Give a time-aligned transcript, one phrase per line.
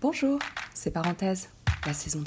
[0.00, 0.38] Bonjour,
[0.74, 1.50] c'est Parenthèse,
[1.86, 2.24] la saison 2.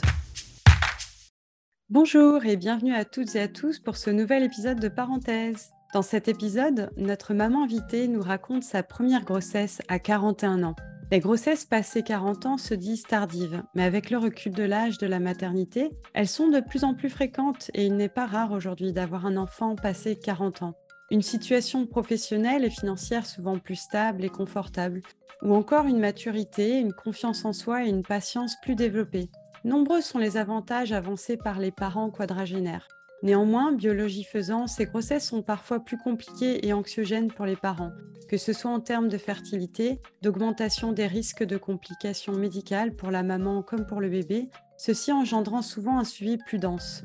[1.90, 5.72] Bonjour et bienvenue à toutes et à tous pour ce nouvel épisode de Parenthèse.
[5.94, 10.76] Dans cet épisode, notre maman invitée nous raconte sa première grossesse à 41 ans.
[11.12, 15.08] Les grossesses passées 40 ans se disent tardives, mais avec le recul de l'âge de
[15.08, 18.92] la maternité, elles sont de plus en plus fréquentes et il n'est pas rare aujourd'hui
[18.92, 20.74] d'avoir un enfant passé 40 ans.
[21.10, 25.02] Une situation professionnelle et financière souvent plus stable et confortable,
[25.42, 29.30] ou encore une maturité, une confiance en soi et une patience plus développée.
[29.64, 32.90] Nombreux sont les avantages avancés par les parents quadragénaires.
[33.24, 37.94] Néanmoins, biologie faisant, ces grossesses sont parfois plus compliquées et anxiogènes pour les parents,
[38.28, 43.24] que ce soit en termes de fertilité, d'augmentation des risques de complications médicales pour la
[43.24, 47.04] maman comme pour le bébé, ceci engendrant souvent un suivi plus dense.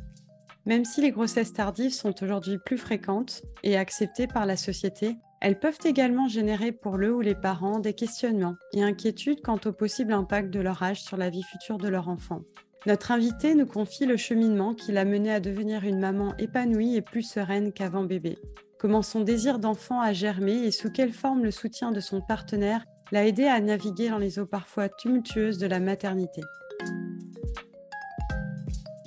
[0.65, 5.59] Même si les grossesses tardives sont aujourd'hui plus fréquentes et acceptées par la société, elles
[5.59, 10.13] peuvent également générer pour le ou les parents des questionnements et inquiétudes quant au possible
[10.13, 12.43] impact de leur âge sur la vie future de leur enfant.
[12.87, 17.03] Notre invité nous confie le cheminement qui l'a mené à devenir une maman épanouie et
[17.03, 18.39] plus sereine qu'avant bébé.
[18.79, 22.85] Comment son désir d'enfant a germé et sous quelle forme le soutien de son partenaire
[23.11, 26.41] l'a aidé à naviguer dans les eaux parfois tumultueuses de la maternité.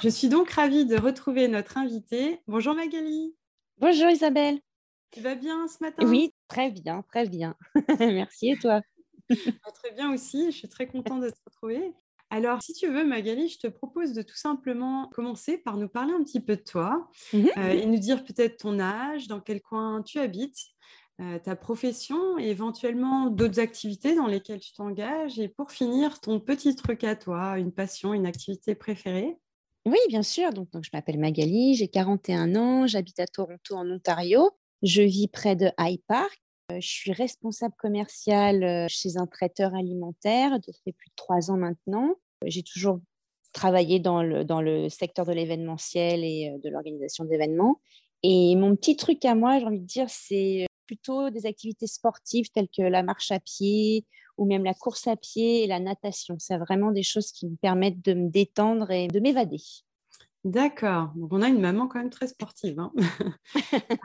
[0.05, 2.39] Je suis donc ravie de retrouver notre invitée.
[2.45, 3.35] Bonjour Magali.
[3.79, 4.59] Bonjour Isabelle.
[5.09, 6.07] Tu vas bien ce matin?
[6.07, 7.55] Oui, très bien, très bien.
[7.99, 8.81] Merci et toi?
[9.73, 11.91] Très bien aussi, je suis très contente de te retrouver.
[12.29, 16.13] Alors, si tu veux, Magali, je te propose de tout simplement commencer par nous parler
[16.13, 17.49] un petit peu de toi mhm.
[17.57, 20.67] euh, et nous dire peut-être ton âge, dans quel coin tu habites,
[21.19, 25.39] euh, ta profession et éventuellement d'autres activités dans lesquelles tu t'engages.
[25.39, 29.39] Et pour finir, ton petit truc à toi, une passion, une activité préférée.
[29.85, 30.51] Oui, bien sûr.
[30.51, 34.49] Donc, je m'appelle Magali, j'ai 41 ans, j'habite à Toronto en Ontario.
[34.81, 36.41] Je vis près de High Park.
[36.71, 41.57] Euh, je suis responsable commerciale euh, chez un traiteur alimentaire depuis plus de trois ans
[41.57, 42.15] maintenant.
[42.43, 42.99] J'ai toujours
[43.53, 47.79] travaillé dans le, dans le secteur de l'événementiel et euh, de l'organisation d'événements.
[48.23, 52.49] Et mon petit truc à moi, j'ai envie de dire, c'est plutôt des activités sportives
[52.51, 54.05] telles que la marche à pied
[54.37, 56.35] ou même la course à pied et la natation.
[56.39, 59.61] C'est vraiment des choses qui me permettent de me détendre et de m'évader.
[60.45, 61.09] D'accord.
[61.15, 62.79] Donc, on a une maman quand même très sportive.
[62.79, 62.93] Hein.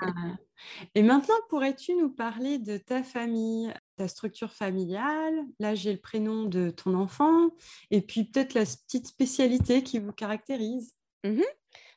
[0.02, 5.34] Euh, et maintenant, pourrais-tu nous parler de ta famille, ta structure familiale?
[5.58, 7.48] Là, j'ai le prénom de ton enfant
[7.90, 10.94] et puis peut-être la petite spécialité qui vous caractérise.
[11.24, 11.40] Mmh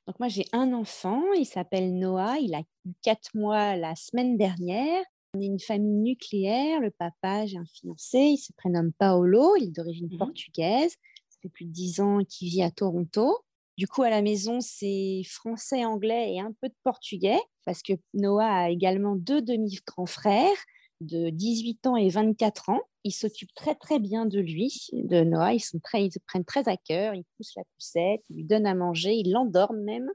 [0.07, 1.23] Donc, moi, j'ai un enfant.
[1.33, 2.37] Il s'appelle Noah.
[2.39, 2.61] Il a
[3.01, 5.03] quatre mois la semaine dernière.
[5.35, 6.79] On est une famille nucléaire.
[6.79, 10.91] Le papa, j'ai un fiancé, il se prénomme Paolo, il est d'origine mmh portugaise.
[11.29, 13.39] Ça fait plus de dix ans qu'il vit à Toronto.
[13.77, 17.93] Du coup, à la maison, c'est français, anglais et un peu de portugais, parce que
[18.13, 20.65] Noah a également deux demi-grands frères
[21.01, 22.81] de 18 ans et 24 ans.
[23.03, 25.53] Ils s'occupent très très bien de lui, de Noah.
[25.53, 27.15] Ils, sont très, ils se prennent très à cœur.
[27.15, 30.09] Ils poussent la poussette, ils lui donnent à manger, ils l'endorment même.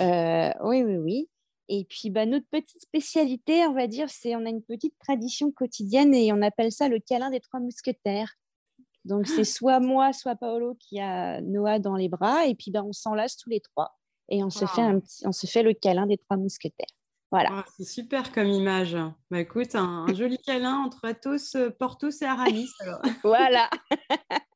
[0.00, 1.28] Euh, oui, oui, oui.
[1.72, 5.52] Et puis, bah, notre petite spécialité, on va dire, c'est on a une petite tradition
[5.52, 8.34] quotidienne et on appelle ça le câlin des trois mousquetaires.
[9.04, 12.82] Donc, c'est soit moi, soit Paolo qui a Noah dans les bras et puis bah,
[12.84, 13.96] on s'enlace tous les trois
[14.28, 16.90] et on, se fait un petit, on se fait le câlin des trois mousquetaires.
[17.30, 17.50] Voilà.
[17.52, 18.96] Ah, c'est super comme image.
[19.30, 22.68] Bah, écoute, un, joli câlin entre Athos, Portos et Aramis.
[23.22, 23.70] voilà.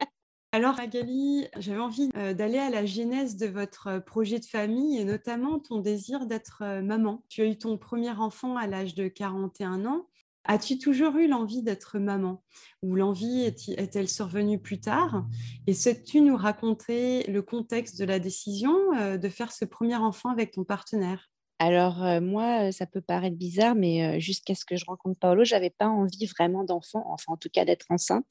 [0.55, 5.01] Alors, Magali, j'avais envie euh, d'aller à la genèse de votre euh, projet de famille
[5.01, 7.25] et notamment ton désir d'être euh, maman.
[7.29, 10.07] Tu as eu ton premier enfant à l'âge de 41 ans.
[10.45, 12.45] As-tu toujours eu l'envie d'être maman
[12.83, 15.27] ou l'envie est-elle survenue plus tard?
[15.67, 18.77] Et sais-tu nous raconter le contexte de la décision
[19.17, 21.34] de faire ce premier enfant avec ton partenaire?
[21.59, 25.89] Alors moi, ça peut paraître bizarre, mais jusqu'à ce que je rencontre Paolo, j'avais pas
[25.89, 28.27] envie vraiment d'enfant, enfin en tout cas d'être enceinte.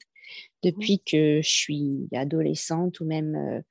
[0.62, 3.62] Depuis que je suis adolescente ou même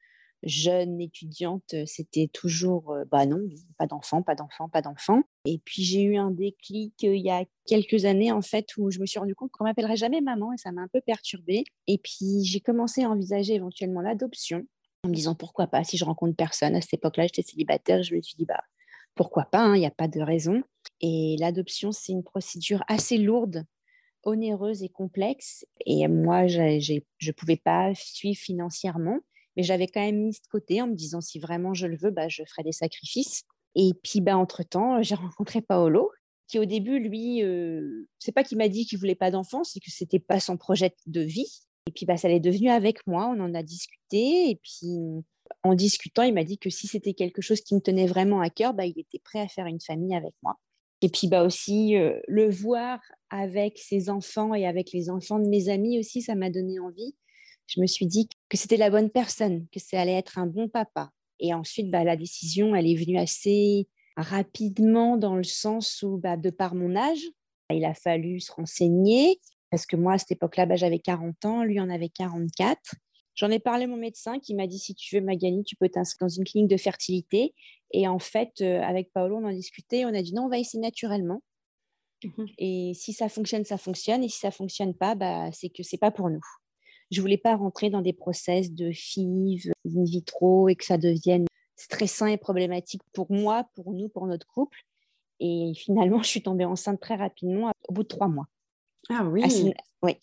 [0.44, 3.40] jeune étudiante, c'était toujours bah non,
[3.78, 5.22] pas d'enfant, pas d'enfant, pas d'enfant.
[5.46, 9.00] Et puis j'ai eu un déclic il y a quelques années en fait où je
[9.00, 11.64] me suis rendu compte qu'on m'appellerait jamais maman et ça m'a un peu perturbée.
[11.88, 14.66] Et puis j'ai commencé à envisager éventuellement l'adoption
[15.06, 16.76] en me disant pourquoi pas si je rencontre personne.
[16.76, 18.62] À cette époque-là, j'étais célibataire, je me suis dit bah
[19.16, 20.64] pourquoi pas, hein, il n'y a pas de raison.
[21.02, 23.66] Et l'adoption, c'est une procédure assez lourde
[24.24, 25.66] onéreuse et complexe.
[25.86, 29.20] Et moi, je ne pouvais pas suivre financièrement,
[29.56, 32.12] mais j'avais quand même mis de côté en me disant si vraiment je le veux,
[32.12, 33.44] bah, je ferai des sacrifices.
[33.76, 36.12] Et puis, bah, entre-temps, j'ai rencontré Paolo,
[36.48, 39.80] qui au début, lui, euh, c'est pas qu'il m'a dit qu'il voulait pas d'enfant, c'est
[39.80, 41.52] que c'était pas son projet de vie.
[41.88, 44.50] Et puis, bah, ça l'est devenu avec moi, on en a discuté.
[44.50, 44.98] Et puis,
[45.64, 48.50] en discutant, il m'a dit que si c'était quelque chose qui me tenait vraiment à
[48.50, 50.60] cœur, bah, il était prêt à faire une famille avec moi.
[51.02, 53.00] Et puis bah aussi euh, le voir
[53.30, 57.14] avec ses enfants et avec les enfants de mes amis aussi, ça m'a donné envie
[57.68, 60.68] je me suis dit que c'était la bonne personne, que ça allait être un bon
[60.68, 61.12] papa.
[61.40, 66.38] Et ensuite, bah, la décision, elle est venue assez rapidement dans le sens où, bah,
[66.38, 67.24] de par mon âge,
[67.72, 69.40] il a fallu se renseigner,
[69.72, 72.96] parce que moi, à cette époque-là, bah, j'avais 40 ans, lui en avait 44.
[73.36, 75.90] J'en ai parlé à mon médecin qui m'a dit si tu veux, Magali, tu peux
[75.90, 77.54] t'inscrire dans une clinique de fertilité.
[77.92, 80.06] Et en fait, euh, avec Paolo, on en discutait.
[80.06, 81.42] On a dit non, on va essayer naturellement.
[82.24, 84.24] Mmh et si ça fonctionne, ça fonctionne.
[84.24, 86.42] Et si ça fonctionne pas, bah, c'est que c'est pas pour nous.
[87.12, 91.46] Je voulais pas rentrer dans des process de FIV, in vitro et que ça devienne
[91.76, 94.80] stressant et problématique pour moi, pour nous, pour notre couple.
[95.40, 98.48] Et finalement, je suis tombée enceinte très rapidement au bout de trois mois.
[99.10, 99.44] Ah oui.
[100.02, 100.16] oui.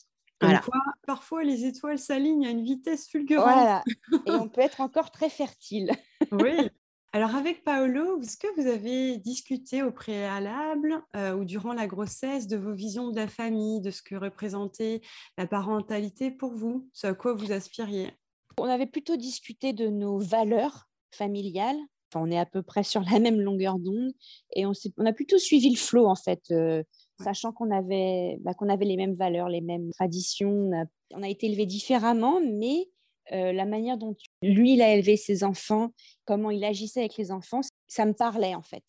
[1.07, 3.45] Parfois, les étoiles s'alignent à une vitesse fulgurante.
[3.45, 3.85] Voilà.
[4.27, 5.91] Et on peut être encore très fertile.
[6.33, 6.71] oui.
[7.13, 12.47] Alors avec Paolo, est-ce que vous avez discuté au préalable euh, ou durant la grossesse
[12.47, 15.01] de vos visions de la famille, de ce que représentait
[15.37, 18.13] la parentalité pour vous, ce à quoi vous aspiriez?
[18.59, 21.79] On avait plutôt discuté de nos valeurs familiales.
[22.15, 24.13] on est à peu près sur la même longueur d'onde
[24.55, 26.43] et on, on, a plutôt suivi le flot en fait.
[26.53, 26.85] Euh,
[27.23, 30.71] sachant qu'on avait, bah, qu'on avait les mêmes valeurs, les mêmes traditions.
[31.13, 32.89] On a, été élevés différemment, mais
[33.33, 35.91] euh, la manière dont lui, il a élevé ses enfants,
[36.25, 38.85] comment il agissait avec les enfants, ça me parlait en fait.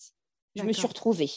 [0.55, 1.31] Je me suis retrouvée.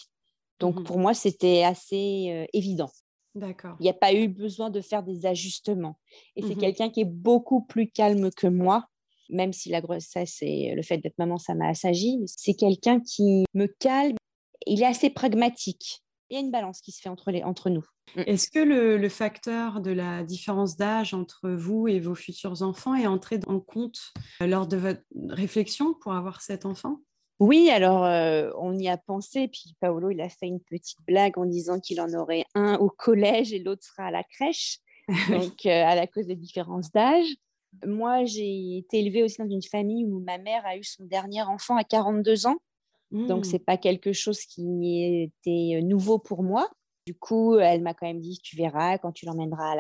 [0.61, 2.91] Donc mmh pour moi, c'était assez euh, évident.
[3.35, 3.76] D'accord.
[3.81, 5.99] Il n'y a pas eu besoin de faire des ajustements.
[6.37, 8.87] Et c'est mmh quelqu'un qui est beaucoup plus calme que moi,
[9.29, 12.20] même si la grossesse et le fait d'être maman, ça m'a assagi.
[12.26, 14.17] C'est quelqu'un qui me calme.
[14.67, 17.71] Il est assez pragmatique il y a une balance qui se fait entre, les, entre
[17.71, 17.85] nous.
[18.17, 18.23] Mm.
[18.26, 23.06] Est-ce que le, facteur de la différence d'âge entre vous et vos futurs enfants est
[23.06, 27.00] entré en compte euh, lors de votre réflexion pour avoir cet enfant?
[27.41, 31.37] Oui, alors euh, on y a pensé, puis Paolo, il a fait une petite blague
[31.37, 34.79] en disant qu'il en aurait un au collège et l'autre sera à la crèche,
[35.31, 37.27] donc euh, à la cause des différences d'âge.
[37.85, 41.43] Moi, j'ai été élevée aussi dans une famille où ma mère a eu son dernier
[41.43, 42.56] enfant à 42 ans.
[43.14, 43.64] Donc, ce n'est mmh.
[43.64, 46.69] pas quelque chose qui était nouveau pour moi.
[47.06, 49.76] Du coup, elle m'a quand même dit, tu verras, quand tu l'emmèneras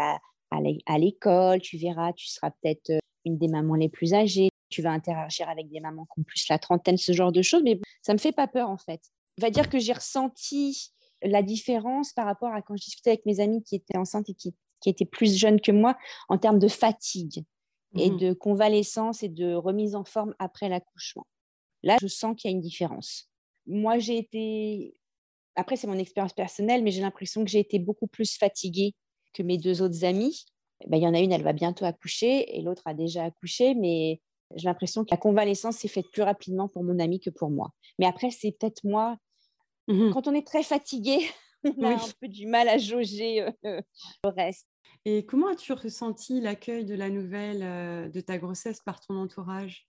[0.50, 2.92] à l'école, tu verras, tu seras peut-être
[3.24, 6.48] une des mamans les plus âgées, tu vas interagir avec des mamans qui ont plus
[6.48, 9.00] la trentaine, ce genre de choses, mais ça ne me fait pas peur en fait.
[9.38, 10.92] On va dire que j'ai ressenti
[11.22, 14.34] la différence par rapport à quand je discutais avec mes amis qui étaient enceintes et
[14.34, 14.54] qui,
[14.86, 15.96] étaient plus jeunes que moi
[16.28, 17.46] en termes de fatigue
[17.96, 18.18] et mmh.
[18.18, 21.26] de convalescence et de remise en forme après l'accouchement.
[21.84, 23.30] Là, je sens qu'il y a une différence.
[23.66, 24.96] Moi, j'ai été,
[25.54, 28.94] après, c'est mon expérience personnelle, mais j'ai l'impression que j'ai été beaucoup plus fatiguée
[29.34, 30.44] que mes deux autres amies.
[30.86, 33.74] Ben, il y en a une, elle va bientôt accoucher et l'autre a déjà accouché,
[33.74, 34.20] mais
[34.54, 37.70] j'ai l'impression que la convalescence s'est faite plus rapidement pour mon amie que pour moi.
[37.98, 39.16] Mais après, c'est peut-être moi.
[39.88, 41.18] Mmh Quand on est très fatigué,
[41.64, 43.50] on a un peu du mal à jauger euh,
[44.24, 44.66] le reste.
[45.04, 49.86] Et comment as-tu ressenti l'accueil de la nouvelle euh, de ta grossesse par ton entourage?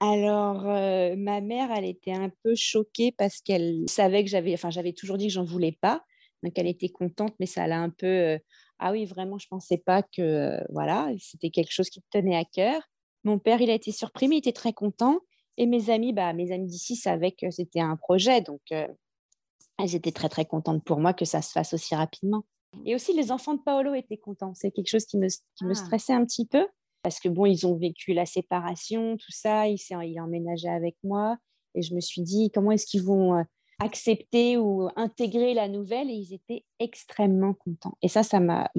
[0.00, 4.70] Alors, euh, ma mère, elle était un peu choquée parce qu'elle savait que j'avais, enfin,
[4.70, 6.04] j'avais toujours dit que j'en voulais pas.
[6.44, 8.38] Donc, elle était contente, mais ça l'a un peu, euh,
[8.78, 12.44] ah oui, vraiment, je pensais pas que, euh, voilà, c'était quelque chose qui tenait à
[12.44, 12.80] cœur.
[13.24, 15.18] Mon père, il a été surpris, mais il était très content.
[15.56, 20.12] Et mes amis, bah, mes amis d'ici savaient que c'était un projet, donc elles étaient
[20.12, 22.44] très, très contentes pour moi que ça se fasse aussi rapidement.
[22.84, 24.54] Et aussi, les enfants de Paolo étaient contents.
[24.54, 25.74] C'est quelque chose qui me, qui me ah.
[25.74, 26.64] stressait un petit peu
[27.02, 30.68] parce que bon, ils ont vécu la séparation, tout ça, il, s'est, il a emménagé
[30.68, 31.36] avec moi,
[31.74, 33.42] et je me suis dit, comment est-ce qu'ils vont euh,
[33.80, 37.96] accepter ou intégrer la nouvelle, et ils étaient extrêmement contents.
[38.02, 38.70] Et ça, ça m'a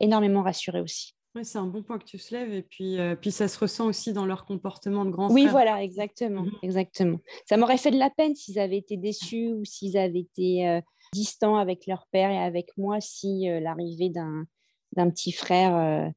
[0.00, 1.14] énormément rassurée aussi.
[1.34, 3.86] Oui, c'est un bon point que tu soulèves, et puis, euh, puis ça se ressent
[3.86, 7.18] aussi dans leur comportement de grand Oui, voilà, exactement, mmh exactement.
[7.46, 10.80] Ça m'aurait fait de la peine s'ils avaient été déçus ou s'ils avaient été euh,
[11.12, 14.46] distants avec leur père et avec moi si l'arrivée d'un,
[14.96, 16.10] d'un petit frère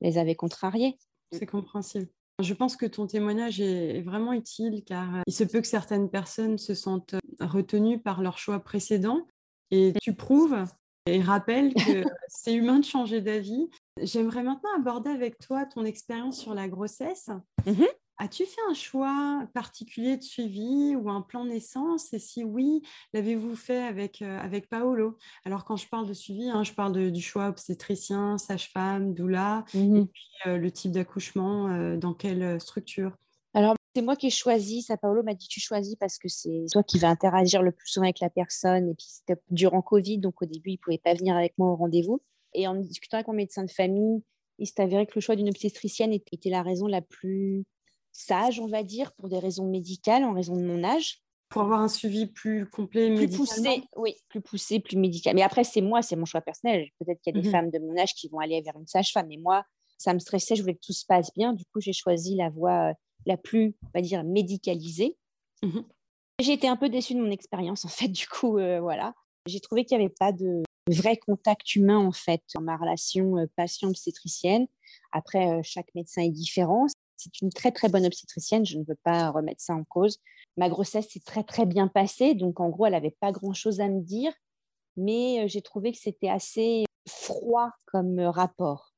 [0.00, 0.98] les avait contrariés.
[1.32, 2.08] C'est compréhensible.
[2.42, 6.10] Je pense que ton témoignage est vraiment utile car euh, il se peut que certaines
[6.10, 9.26] personnes se sentent euh, retenues par leur choix précédent
[9.70, 10.64] et tu prouves
[11.06, 13.70] et rappelles que c'est humain de changer d'avis.
[14.02, 17.30] J'aimerais maintenant aborder avec toi ton expérience sur la grossesse.
[17.64, 17.84] Mmh
[18.18, 22.14] As-tu fait un choix particulier de suivi ou un plan naissance?
[22.14, 22.80] Et si oui,
[23.12, 25.18] l'avez-vous fait avec, euh, avec Paolo?
[25.44, 29.96] Alors, quand je parle de suivi, hein, je parle du choix obstétricien, sage-femme, doula, mmh
[29.96, 33.12] et puis euh, le type d'accouchement, euh, dans quelle structure?
[33.52, 34.80] Alors, c'est moi qui ai choisi.
[34.80, 37.88] Ça, Paolo m'a dit tu choisis parce que c'est toi qui vas interagir le plus
[37.88, 38.88] souvent avec la personne.
[38.88, 41.68] Et puis, c'était durant Covid, donc au début, il ne pouvait pas venir avec moi
[41.68, 42.22] au rendez-vous.
[42.54, 44.22] Et en discutant avec mon médecin de famille,
[44.58, 47.66] il s'est avéré que le choix d'une obstétricienne était la raison la plus
[48.16, 51.22] sage, on va dire, pour des raisons médicales, en raison de mon âge.
[51.48, 55.34] Pour avoir un suivi plus complet, plus poussé, oui, plus poussé, plus médical.
[55.34, 56.88] Mais après, c'est moi, c'est mon choix personnel.
[56.98, 58.86] Peut-être qu'il y a des mmh femmes de mon âge qui vont aller vers une
[58.86, 59.64] sage-femme, mais moi,
[59.98, 61.52] Ça me stressait, je voulais que tout se passe bien.
[61.52, 62.92] Du coup, j'ai choisi la voie
[63.24, 65.16] la plus, on va dire, médicalisée.
[65.62, 65.80] Mmh
[66.38, 68.08] j'ai été un peu déçue de mon expérience, en fait.
[68.08, 69.14] Du coup, voilà.
[69.46, 73.36] J'ai trouvé qu'il n'y avait pas de vrai contact humain, en fait, dans ma relation
[73.56, 74.66] patient-obstétricienne.
[75.12, 76.88] Après, chaque médecin est différent.
[77.16, 78.64] C'est une très, très bonne obstétricienne.
[78.66, 80.18] Je ne veux pas remettre ça en cause.
[80.56, 82.34] Ma grossesse s'est très, très bien passée.
[82.34, 84.32] Donc, en gros, elle n'avait pas grand-chose à me dire.
[84.96, 88.92] Mais j'ai trouvé que c'était assez froid comme rapport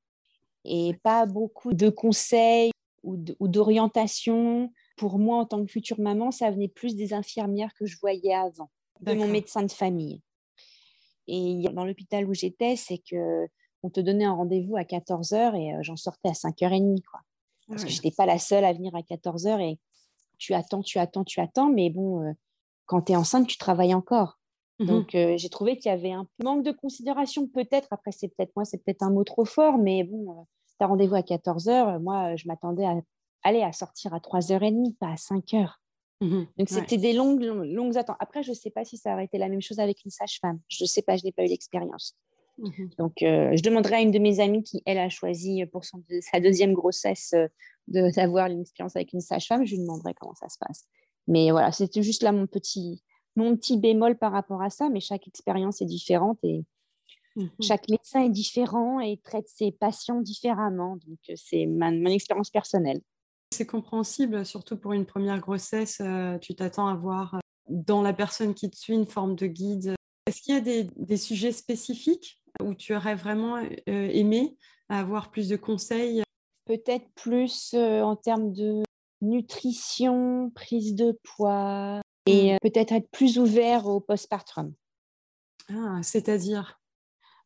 [0.64, 2.70] et pas beaucoup de conseils
[3.02, 3.16] ou
[3.48, 4.70] d'orientation.
[4.96, 8.34] Pour moi, en tant que future maman, ça venait plus des infirmières que je voyais
[8.34, 8.70] avant,
[9.00, 10.20] de mon médecin de famille.
[11.26, 13.46] Et dans l'hôpital où j'étais, c'est que
[13.82, 17.02] on te donnait un rendez-vous à 14h et j'en sortais à 5h30.
[17.04, 17.20] Quoi.
[17.68, 19.78] Parce que je n'étais pas la seule à venir à 14h et
[20.38, 21.68] tu attends, tu attends, tu attends.
[21.70, 22.34] Mais bon,
[22.86, 24.38] quand tu es enceinte, tu travailles encore.
[24.78, 27.88] Mmh Donc, j'ai trouvé qu'il y avait un manque de considération, peut-être.
[27.90, 30.46] Après, c'est peut-être moi, c'est peut-être un mot trop fort, mais bon,
[30.78, 32.00] tu as rendez-vous à 14h.
[32.00, 32.94] Moi, je m'attendais à
[33.42, 35.74] aller à sortir à 3h30, pas à 5h.
[36.20, 38.16] Mmh Donc, c'était des longues, longues, attentes.
[38.20, 40.60] Après, je ne sais pas si ça aurait été la même chose avec une sage-femme.
[40.68, 42.16] Je ne sais pas, je n'ai pas eu l'expérience.
[42.58, 46.02] Mmh Donc, je demanderai à une de mes amies qui, elle, a choisi pour son,
[46.20, 47.34] sa deuxième grossesse
[47.88, 49.64] d'avoir une expérience avec une sage-femme.
[49.64, 50.86] Je lui demanderai comment ça se passe.
[51.28, 53.02] Mais voilà, c'était juste là mon petit,
[53.36, 56.64] mon petit bémol par rapport à ça, mais chaque expérience est différente et
[57.36, 60.96] mmh chaque médecin est différent et traite ses patients différemment.
[61.06, 63.00] Donc, euh, c'est mon expérience personnelle.
[63.52, 66.00] C'est compréhensible, surtout pour une première grossesse.
[66.00, 67.38] Euh, tu t'attends à voir euh,
[67.68, 69.94] dans la personne qui te suit une forme de guide.
[70.26, 74.56] Est-ce qu'il y a des, des, sujets spécifiques où tu aurais vraiment aimé
[74.88, 76.22] avoir plus de conseils?
[76.64, 78.82] Peut-être plus en termes de
[79.20, 82.54] nutrition, prise de poids, et mmh.
[82.54, 84.74] euh, peut-être être plus ouvert au postpartum.
[85.70, 86.80] Ah, c'est-à-dire?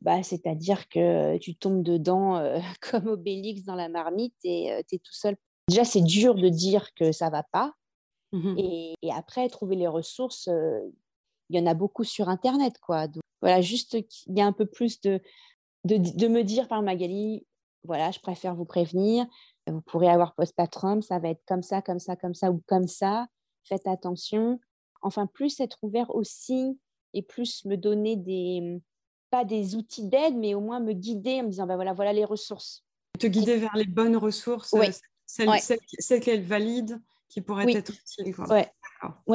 [0.00, 4.96] Bah, C'est-à-dire que tu tombes dedans euh, comme Obélix dans la marmite et euh, tu
[4.96, 5.36] es tout seul.
[5.68, 7.72] Déjà, c'est dur de dire que ça va pas.
[8.32, 10.48] Mmh et, après, trouver les ressources,
[11.50, 12.78] il y en a beaucoup sur Internet.
[12.78, 13.08] quoi.
[13.08, 15.20] Donc, voilà, juste qu'il y a un peu plus de,
[15.84, 17.46] de, de me dire par Magali,
[17.84, 19.26] voilà, je préfère vous prévenir.
[19.66, 22.88] Vous pourrez avoir postpartum, ça va être comme ça, comme ça, comme ça ou comme
[22.88, 23.26] ça.
[23.64, 24.58] Faites attention
[25.02, 26.78] enfin plus être ouvert aussi
[27.12, 28.80] et plus me donner des,
[29.30, 32.12] pas des outils d'aide, mais au moins me guider en me disant, ben voilà, voilà
[32.12, 32.84] les ressources.
[33.18, 34.88] Te guider vers les bonnes ressources, oui.
[35.40, 35.56] Euh,
[35.98, 38.34] celles, qu'elles valident, qui pourraient être utiles.
[38.48, 38.70] Ouais,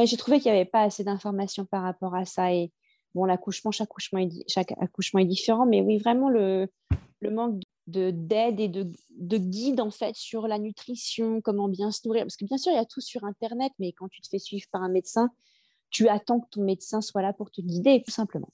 [0.06, 2.54] j'ai trouvé qu'il n'y avait pas assez d'informations par rapport à ça.
[2.54, 2.72] Et
[3.16, 6.68] bon, l'accouchement, chaque accouchement, est, chaque accouchement est différent, mais oui, vraiment le,
[7.22, 11.92] le manque de d'aide et de, de, guide en fait sur la nutrition, comment bien
[11.92, 12.24] se nourrir.
[12.24, 14.40] Parce que bien sûr, il y a tout sur Internet, mais quand tu te fais
[14.40, 15.30] suivre par un médecin,
[15.90, 18.50] tu attends que ton médecin soit là pour te guider, tout simplement.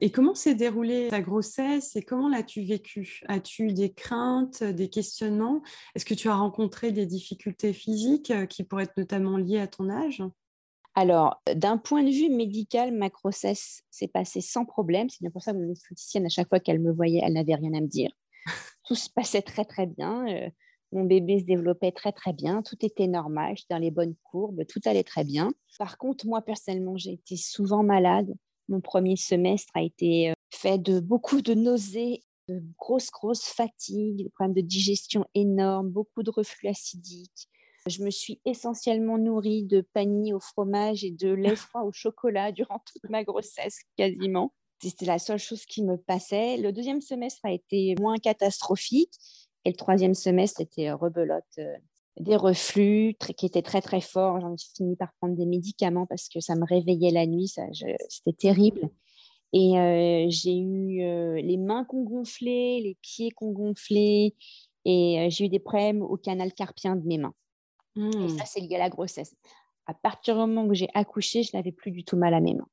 [0.00, 3.22] Et comment s'est déroulée ta grossesse et comment l'as-tu vécue?
[3.28, 5.62] As-tu des craintes, des questionnements?
[5.94, 9.68] Est-ce que tu as rencontré des difficultés physiques euh, qui pourraient être notamment liées à
[9.68, 10.22] ton âge?
[10.94, 15.08] Alors, d'un point de vue médical, ma grossesse s'est passée sans problème.
[15.10, 17.56] C'est bien pour ça que mon esthéticienne, à chaque fois qu'elle me voyait, elle n'avait
[17.56, 18.10] rien à me dire.
[18.86, 20.26] Tout se passait très, très bien.
[20.28, 20.48] Euh,
[20.94, 24.64] mon bébé se développait très très bien, tout était normal, j'étais dans les bonnes courbes,
[24.68, 25.52] tout allait très bien.
[25.76, 28.32] Par contre, moi personnellement, j'ai été souvent malade.
[28.68, 34.18] Mon premier semestre a été euh, fait de beaucoup de nausées, de grosses grosses fatigues,
[34.18, 37.48] des problèmes de digestion énormes, beaucoup de reflux acidique.
[37.86, 42.50] Je me suis essentiellement nourrie de panini au fromage et de lait froid au chocolat
[42.50, 44.54] durant toute ma grossesse quasiment.
[44.82, 46.56] C'était la seule chose qui me passait.
[46.56, 49.12] Le deuxième semestre a été moins catastrophique.
[49.66, 51.76] Et le troisième semestre, c'était euh, rebelote, euh,
[52.20, 54.40] des reflux qui étaient très très forts.
[54.40, 58.36] J'en ai fini par prendre des médicaments parce que ça me réveillait la nuit, c'était
[58.36, 58.88] terrible.
[59.52, 60.98] Et euh, j'ai eu
[61.40, 64.34] les mains qu'on gonflait, les pieds qu'on gonflait,
[64.84, 67.34] et j'ai eu des problèmes au canal carpien de mes mains.
[67.96, 68.38] Et mmh.
[68.38, 69.34] ça, c'est lié à la grossesse.
[69.86, 72.54] À partir du moment où j'ai accouché, je n'avais plus du tout mal à mes
[72.54, 72.68] mains.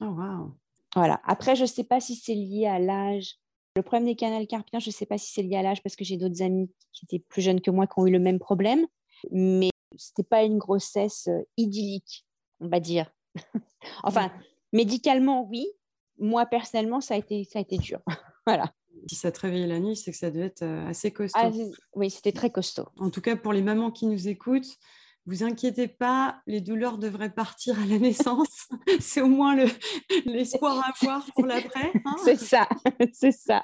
[0.00, 0.54] Oh, wow.
[0.94, 1.20] Voilà.
[1.24, 3.38] Après, je ne sais pas si c'est lié à l'âge
[3.78, 5.96] le problème des canaux carpiens, je ne sais pas si c'est lié à l'âge parce
[5.96, 8.40] que j'ai d'autres amis qui étaient plus jeunes que moi qui ont eu le même
[8.40, 8.86] problème,
[9.30, 12.26] mais ce n'était pas une grossesse euh, idyllique,
[12.60, 13.10] on va dire.
[14.02, 14.32] enfin,
[14.72, 15.66] médicalement, oui.
[16.18, 18.00] Moi, personnellement, ça a été, ça a été dur.
[18.46, 18.72] voilà.
[19.06, 21.38] Si ça te réveillait la nuit, c'est que ça devait être euh, assez costaud.
[21.40, 21.50] Ah,
[21.94, 22.86] oui, c'était très costaud.
[22.98, 24.78] En tout cas, pour les mamans qui nous écoutent,
[25.26, 28.68] vous inquiétez pas, les douleurs devraient partir à la naissance.
[29.00, 29.56] c'est au moins
[30.24, 31.92] l'espoir à avoir pour l'après.
[32.04, 32.16] Hein.
[32.24, 32.68] c'est ça,
[33.12, 33.62] c'est ça.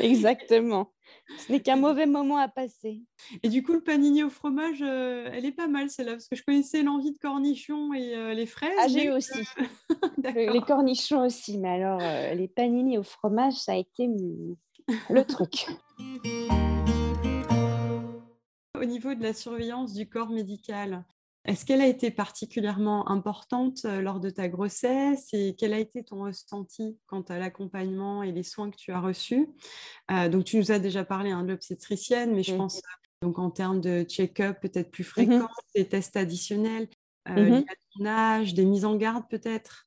[0.00, 0.93] Exactement.
[1.38, 3.02] Ce n'est qu'un mauvais moment à passer.
[3.42, 6.36] Et du coup, le panini au fromage, euh, elle est pas mal celle-là, parce que
[6.36, 8.76] je connaissais l'envie de cornichons et euh, les fraises.
[8.80, 9.46] Ah, j'ai eu aussi.
[10.36, 14.08] les cornichons aussi, mais alors euh, les panini au fromage, ça a été
[15.08, 15.66] le truc.
[18.94, 21.04] niveau de la surveillance du corps médical,
[21.44, 26.02] est-ce qu'elle a été particulièrement importante euh, lors de ta grossesse et quel a été
[26.02, 29.48] ton ressenti quant à l'accompagnement et les soins que tu as reçus?
[30.10, 32.80] Euh, Donc, tu nous as déjà parlé hein, de l'obstétricienne, mais je pense
[33.22, 36.88] donc en termes de check-up peut-être plus mmh fréquents, des tests additionnels,
[37.28, 37.64] euh, mmh
[37.98, 39.86] ton âge, des mises en garde peut-être?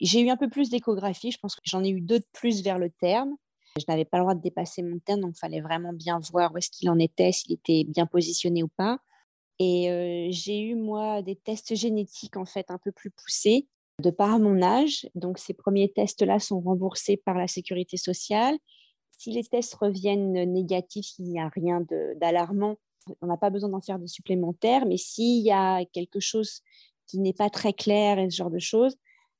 [0.00, 2.62] J'ai eu un peu plus d'échographie, je pense que j'en ai eu deux de plus
[2.62, 3.34] vers le terme.
[3.78, 6.52] Je n'avais pas le droit de dépasser mon terme, donc il fallait vraiment bien voir
[6.52, 8.98] où est-ce qu'il en était, s'il était bien positionné ou pas.
[9.58, 13.66] Et j'ai eu, moi, des tests génétiques, en fait, un peu plus poussés,
[14.00, 15.08] de par mon âge.
[15.14, 18.56] Donc, ces premiers tests-là sont remboursés par la sécurité sociale.
[19.10, 21.84] Si les tests reviennent négatifs, il n'y a rien
[22.16, 22.76] d'alarmant.
[23.20, 24.86] On n'a pas besoin d'en faire de supplémentaires.
[24.86, 26.60] Mais s'il y a quelque chose
[27.08, 28.96] qui n'est pas très clair et ce genre de choses,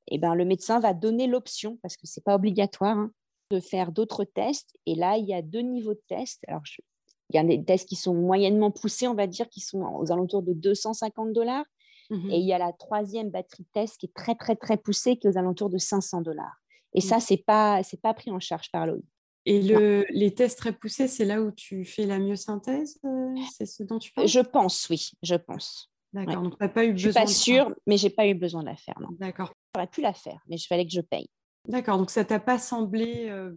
[0.08, 3.12] eh ben, le médecin va donner l'option, parce que ce n'est pas obligatoire, hein,
[3.50, 4.74] de faire d'autres tests.
[4.86, 6.42] Et là, il y a deux niveaux de tests.
[6.48, 6.80] Alors, je
[7.30, 10.10] il y a des tests qui sont moyennement poussés, on va dire, qui sont aux
[10.12, 11.64] alentours de 250 dollars.
[12.10, 14.78] Mmh et il y a la troisième batterie de test qui est très, très, très
[14.78, 16.56] poussée, qui est aux alentours de 500 dollars.
[16.94, 19.00] Et ça, ce n'est pas, pas pris en charge par l'OI.
[19.44, 23.66] Et le, les tests très poussés, c'est là où tu fais la myosynthèse euh, C'est
[23.66, 24.26] ce dont tu parles?
[24.26, 25.90] Je pense, oui, je pense.
[26.12, 27.12] D'accord, donc tu n'as pas eu besoin.
[27.12, 28.94] Je ne suis pas sûre, mais je n'ai pas eu besoin de la faire.
[29.18, 29.52] D'accord.
[29.74, 31.28] J'aurais pu la faire, mais il fallait que je paye.
[31.66, 33.52] D'accord, donc ça t'a pas semblé euh,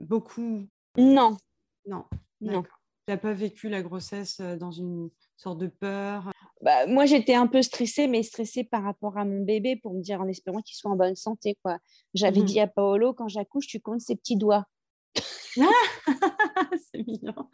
[0.00, 0.66] beaucoup?
[0.96, 1.36] Non.
[1.86, 2.04] Non.
[2.40, 2.62] Non.
[3.06, 6.32] Tu n'as pas vécu la grossesse dans une sorte de peur?
[6.60, 10.00] Bah, Moi, j'étais un peu stressée, mais stressée par rapport à mon bébé pour me
[10.00, 11.56] dire en espérant qu'il soit en bonne santé.
[11.62, 11.78] Quoi.
[12.14, 14.64] J'avais mmh dit à Paolo, quand j'accouche, tu comptes ses petits doigts.
[16.92, 17.48] c'est mignon.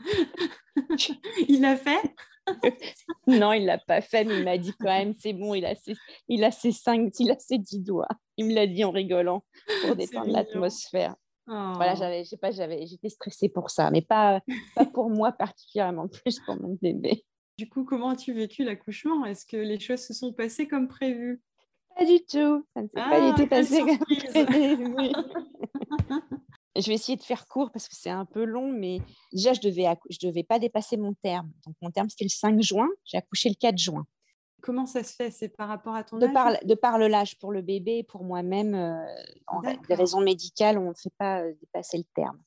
[1.48, 2.14] il l'a fait?
[3.28, 5.76] Non, il l'a pas fait, mais il m'a dit quand même, c'est bon, il a
[5.76, 5.94] ses,
[6.28, 8.08] il a ses cinq, il a ses dix doigts.
[8.36, 9.44] Il me l'a dit en rigolant
[9.82, 11.14] pour détendre l'atmosphère.
[11.46, 11.98] Voilà, oh.
[11.98, 14.40] j'avais, sais pas, j'avais, j'étais stressée pour ça, mais pas,
[14.74, 17.24] pas pour moi particulièrement, plus pour mon bébé.
[17.58, 19.24] Du coup, comment as-tu vécu l'accouchement?
[19.26, 21.42] Est-ce que les choses se sont passées comme prévu?
[21.96, 22.66] Pas du tout.
[22.74, 23.98] Ça ne s'est pas du ah, tout passé comme
[24.46, 24.94] prévu.
[26.76, 29.00] je vais essayer de faire court parce que c'est un peu long, mais
[29.32, 31.50] déjà, je devais, je devais pas dépasser mon terme.
[31.66, 32.88] Donc, mon terme, c'était le 5 juin.
[33.04, 34.06] J'ai accouché le 4 juin.
[34.62, 35.30] Comment ça se fait?
[35.30, 36.32] C'est par rapport à ton de âge?
[36.32, 39.04] par, De par le l'âge pour le bébé, pour moi-même, euh,
[39.48, 42.40] en des raisons médicales, on ne fait pas euh, dépasser le terme.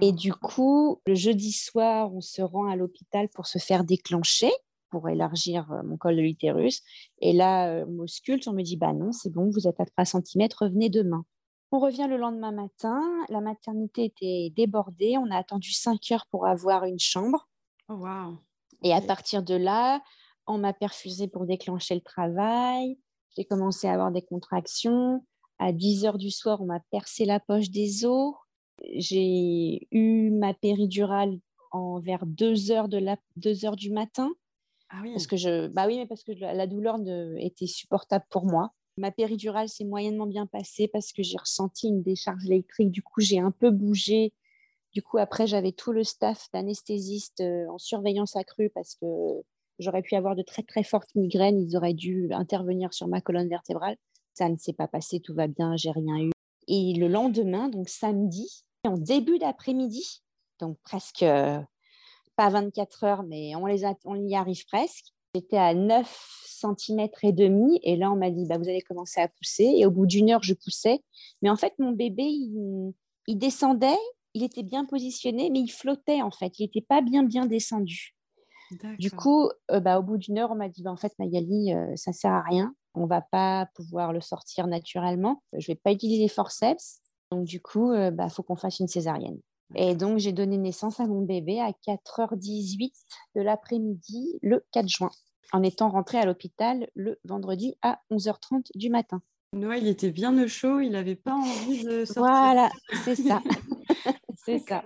[0.00, 4.50] Et du coup, le jeudi soir, on se rend à l'hôpital pour se faire déclencher,
[4.90, 6.82] pour élargir euh, mon col de l'utérus.
[7.20, 10.04] Et là, on m'ausculte, on me dit, bah non, c'est bon, vous êtes à 3
[10.04, 11.24] cm, revenez demain.
[11.72, 16.46] On revient le lendemain matin, la maternité était débordée, on a attendu 5 heures pour
[16.46, 17.48] avoir une chambre.
[17.88, 18.38] Oh, wow.
[18.82, 20.00] Et à partir de là,
[20.46, 22.98] on m'a perfusé pour déclencher le travail.
[23.36, 25.24] J'ai commencé à avoir des contractions.
[25.58, 28.34] À 10 heures du soir, on m'a percé la poche des os.
[28.94, 31.38] J'ai eu ma péridurale
[31.72, 34.32] en vers 2 heures, de la, 2 heures du matin.
[34.90, 35.12] Ah oui.
[35.12, 36.98] Parce que je, bah oui, mais parce que la douleur
[37.38, 38.72] était supportable pour moi.
[38.98, 42.90] Ma péridurale s'est moyennement bien passée parce que j'ai ressenti une décharge électrique.
[42.90, 44.32] Du coup, j'ai un peu bougé.
[44.92, 49.06] Du coup, après, j'avais tout le staff d'anesthésistes euh, en surveillance accrue parce que
[49.78, 53.48] J'aurais pu avoir de très très fortes migraines, ils auraient dû intervenir sur ma colonne
[53.48, 53.96] vertébrale.
[54.34, 56.30] Ça ne s'est pas passé, tout va bien, j'ai rien eu.
[56.68, 60.22] Et le lendemain, donc samedi, en début d'après-midi,
[60.58, 61.60] donc presque euh,
[62.36, 65.06] pas 24 heures, mais on, les on y arrive presque.
[65.34, 69.20] J'étais à 9 cm et demi et là on m'a dit bah, vous allez commencer
[69.20, 71.02] à pousser et au bout d'une heure je poussais.
[71.42, 72.94] Mais en fait mon bébé il,
[73.26, 73.98] il descendait,
[74.32, 78.15] il était bien positionné mais il flottait en fait, il n'était pas bien bien descendu.
[78.98, 81.72] Du coup, euh, bah, au bout d'une heure, on m'a dit bah, en fait, Magali,
[81.72, 82.74] euh, ça ne sert à rien.
[82.94, 85.42] On ne va pas pouvoir le sortir naturellement.
[85.52, 87.00] Je ne vais pas utiliser forceps.
[87.30, 89.38] Donc, du coup, il euh, bah, faut qu'on fasse une césarienne.
[89.74, 92.92] Et donc, j'ai donné naissance à mon bébé à 4h18
[93.34, 95.10] de l'après-midi le 4 juin,
[95.52, 99.22] en étant rentré à l'hôpital le vendredi à 11h30 du matin.
[99.52, 102.22] Noël, il était bien au chaud, il n'avait pas envie de sortir.
[102.22, 102.70] Voilà,
[103.04, 103.42] c'est ça.
[104.44, 104.84] c'est ça.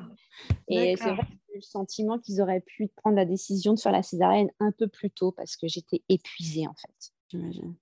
[0.68, 4.50] Et c'est vrai le sentiment qu'ils auraient pu prendre la décision de faire la césarienne
[4.60, 7.12] un peu plus tôt parce que j'étais épuisée en fait.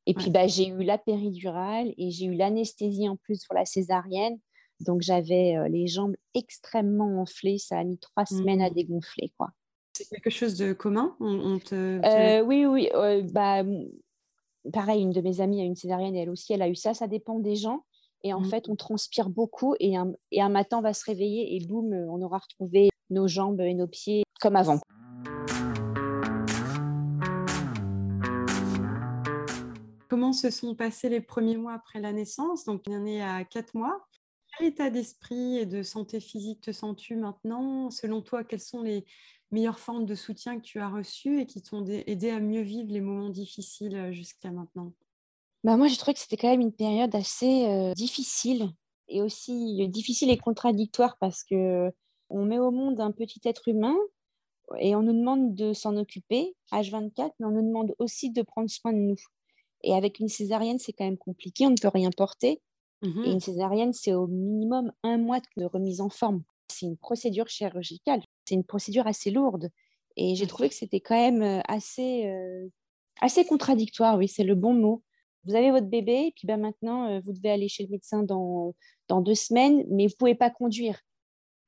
[0.06, 3.64] Et puis bah, j'ai eu la péridurale et j'ai eu l'anesthésie en plus pour la
[3.64, 4.38] césarienne.
[4.80, 7.58] Donc j'avais euh, les jambes extrêmement enflées.
[7.58, 8.74] Ça a mis trois semaines à mmh.
[8.74, 9.32] dégonfler.
[9.36, 9.50] quoi.
[9.92, 11.16] C'est quelque chose de commun?
[11.18, 11.74] On, te...
[11.74, 12.88] Euh, oui, oui.
[12.94, 13.64] Euh, bah,
[14.72, 16.94] pareil, une de mes amies a une césarienne et elle aussi, elle a eu ça.
[16.94, 17.84] Ça dépend des gens.
[18.22, 18.44] Et en mmh.
[18.46, 21.92] fait, on transpire beaucoup et un, et un matin, on va se réveiller et boum,
[21.92, 24.80] on aura retrouvé nos jambes et nos pieds comme avant.
[30.08, 32.64] Comment se sont passés les premiers mois après la naissance?
[32.64, 34.06] Donc, il y en est à quatre mois.
[34.56, 37.90] quel état d'esprit et de santé physique te sens-tu maintenant?
[37.90, 39.04] Selon toi, quelles sont les
[39.50, 42.92] meilleures formes de soutien que tu as reçues et qui t'ont aidé à mieux vivre
[42.92, 44.92] les moments difficiles euh, jusqu'à maintenant?
[45.64, 48.70] Bah moi, j'ai trouvé que c'était quand même une période assez euh, difficile
[49.08, 51.90] et aussi euh, difficile et contradictoire parce que
[52.30, 53.96] on met au monde un petit être humain
[54.78, 58.68] et on nous demande de s'en occuper, H24, mais on nous demande aussi de prendre
[58.68, 59.16] soin de nous.
[59.82, 62.60] Et avec une césarienne, c'est quand même compliqué, on ne peut rien porter.
[63.00, 66.42] Mmh et une césarienne, c'est au minimum un mois de remise en forme.
[66.68, 69.70] C'est une procédure chirurgicale, c'est une procédure assez lourde.
[70.16, 72.28] Et j'ai trouvé que c'était quand même assez,
[73.20, 75.02] assez contradictoire, oui, c'est le bon mot.
[75.44, 78.74] Vous avez votre bébé, et puis ben maintenant, vous devez aller chez le médecin dans,
[79.06, 80.98] dans deux semaines, mais vous ne pouvez pas conduire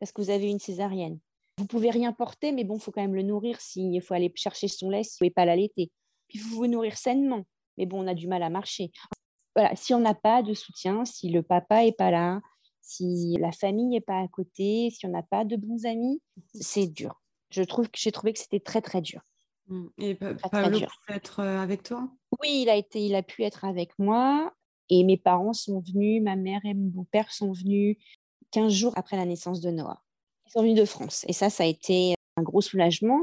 [0.01, 1.19] parce que vous avez une césarienne.
[1.59, 4.33] Vous pouvez rien porter, mais bon, il faut quand même le nourrir s'il faut aller
[4.35, 5.93] chercher son lait si vous ne pouvez pas l'allaiter.
[6.29, 7.45] Puis vous vous nourrir sainement,
[7.77, 8.91] mais bon, on a du mal à marcher
[9.55, 12.41] voilà, si on n'a pas de soutien, si le papa est pas là,
[12.81, 16.23] si la famille n'est pas à côté, si on n'a pas de bons amis,
[16.55, 17.21] c'est dur.
[17.51, 19.21] Je trouve que j'ai trouvé que c'était très très dur.
[19.67, 19.87] Mmh.
[19.99, 22.09] Et Paolo peut être euh, avec toi?
[22.41, 24.53] Oui, il a été, il a pu être avec moi.
[24.89, 27.97] Et mes parents sont venus, ma mère et mon beau-père sont venus
[28.53, 30.03] 15 jours après la naissance de Noah.
[30.47, 31.25] Ils sont venus de France.
[31.29, 33.21] Et ça, ça a été un gros soulagement.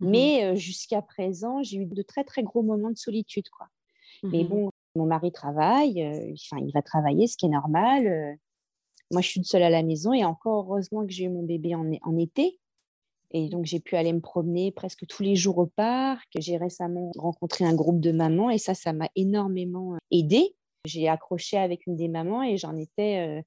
[0.00, 3.48] Mmh Mais euh, jusqu'à présent, j'ai eu de très très gros moments de solitude.
[3.50, 3.66] Quoi.
[4.22, 8.06] Mais mmh bon, mon mari travaille, euh, enfin, il va travailler, ce qui est normal.
[8.06, 8.34] Euh.
[9.10, 11.74] moi, je suis seule à la maison et encore heureusement que j'ai eu mon bébé
[11.74, 12.58] en, en été.
[13.30, 16.28] Et donc, j'ai pu aller me promener presque tous les jours au parc.
[16.38, 20.54] J'ai récemment rencontré un groupe de mamans et ça, ça m'a énormément euh, aidée.
[20.84, 23.44] J'ai accroché avec une des mamans et j'en étais,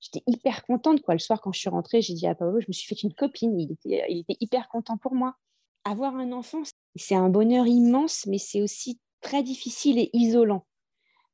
[0.00, 1.02] j'étais hyper contente.
[1.02, 1.14] Quoi.
[1.14, 3.14] Le soir, quand je suis rentrée, j'ai dit à Pablo, je me suis fait une
[3.14, 3.58] copine.
[3.58, 5.34] Il était, il était hyper content pour moi.
[5.84, 6.62] Avoir un enfant,
[6.96, 10.66] c'est un bonheur immense, mais c'est aussi très difficile et isolant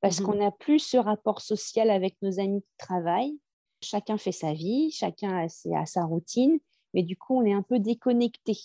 [0.02, 3.38] parce mmh qu'on n'a plus ce rapport social avec nos amis qui travaillent.
[3.80, 6.58] Chacun fait sa vie, chacun a, sa routine,
[6.92, 8.58] mais du coup, on est un peu déconnecté.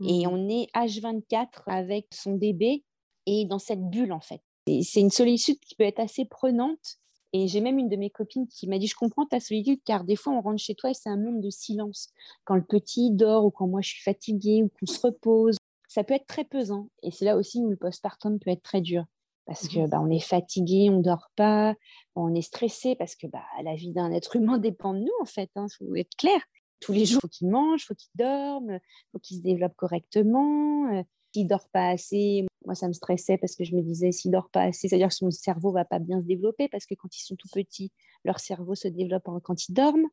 [0.00, 0.30] Et mmh.
[0.30, 2.84] on est H24 avec son bébé
[3.26, 4.40] et dans cette bulle, en fait.
[4.66, 6.98] C'est une solitude qui peut être assez prenante.
[7.32, 10.04] Et j'ai même une de mes copines qui m'a dit, je comprends ta solitude, car
[10.04, 12.10] des fois, on rentre chez toi et c'est un monde de silence.
[12.44, 15.56] Quand le petit dort ou quand moi, je suis fatiguée ou qu'on se repose,
[15.88, 16.88] ça peut être très pesant.
[17.02, 19.04] Et c'est là aussi où le postpartum peut être très dur
[19.46, 21.74] parce que bah, on est fatigué, on dort pas,
[22.14, 25.24] on est stressé parce que bah, la vie d'un être humain dépend de nous en
[25.24, 25.50] fait.
[25.56, 26.40] Il hein, faut être clair.
[26.80, 29.42] Tous les jours, il faut qu'il mange, il faut qu'il dorme, il faut qu'il se
[29.42, 30.92] développe correctement.
[30.92, 34.30] Euh, s'il dort pas assez, moi ça me stressait parce que je me disais s'il
[34.30, 37.16] dort pas assez, c'est-à-dire que son cerveau va pas bien se développer parce que quand
[37.16, 37.92] ils sont tout petits,
[38.24, 40.08] leur cerveau se développe quand ils dorment.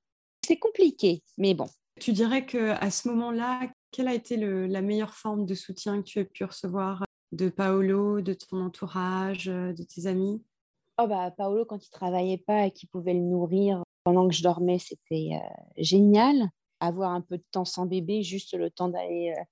[0.45, 1.67] C'est compliqué, mais bon.
[1.99, 6.07] Tu dirais que à ce moment-là, quelle a été la meilleure forme de soutien que
[6.07, 10.43] tu as pu recevoir de Paolo, de ton entourage, euh, de tes amis?
[10.97, 14.43] Oh bah, Paolo, quand il travaillait pas et qu'il pouvait le nourrir pendant que je
[14.43, 16.49] dormais, c'était euh, génial.
[16.79, 19.43] Avoir un peu de temps sans bébé, juste le temps d'aller, euh,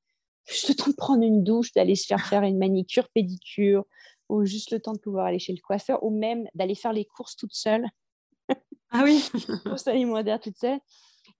[0.48, 3.86] juste le temps de prendre une douche, d'aller se faire faire une manicure, pédicure,
[4.30, 7.06] ou juste le temps de pouvoir aller chez le coiffeur, ou même d'aller faire les
[7.06, 7.86] courses toute seule.
[8.90, 9.22] Ah oui
[9.66, 10.80] Courses alimentaires toute seule.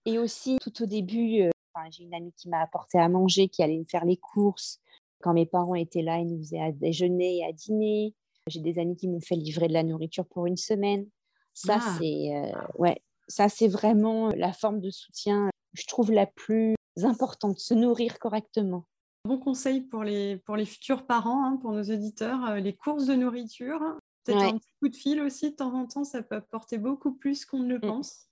[0.04, 1.50] Et aussi, tout au début,
[1.90, 4.80] j'ai une amie qui m'a apporté à manger, qui allait me faire les courses,
[5.20, 8.14] quand mes parents étaient là, ils nous faisaient à déjeuner et à dîner.
[8.46, 11.06] J'ai des amis qui m'ont fait livrer de la nourriture pour une semaine.
[11.54, 11.96] Ça, ah.
[11.98, 17.58] c'est euh, ouais, ça c'est vraiment la forme de soutien, je trouve la plus importante,
[17.58, 18.84] se nourrir correctement.
[19.24, 23.06] Bon conseil pour les, pour les futurs parents, hein, pour nos auditeurs, euh, les courses
[23.06, 23.80] de nourriture.
[24.24, 27.14] Peut-être un petit coup de fil aussi de temps en temps, ça peut apporter beaucoup
[27.14, 27.80] plus qu'on ne le mmh.
[27.80, 28.28] pense.